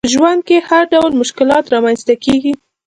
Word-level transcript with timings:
په 0.05 0.09
ژوند 0.13 0.39
کي 0.47 0.57
هرډول 0.67 1.11
مشکلات 1.21 1.65
رامنځته 1.73 2.13
کیږي 2.23 2.53